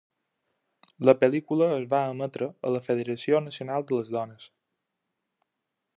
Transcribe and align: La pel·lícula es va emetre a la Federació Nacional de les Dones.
La 1.09 1.13
pel·lícula 1.23 1.67
es 1.73 1.85
va 1.91 1.99
emetre 2.15 2.49
a 2.69 2.73
la 2.77 2.83
Federació 2.89 3.45
Nacional 3.49 3.89
de 3.93 3.99
les 4.01 4.13
Dones. 4.19 4.49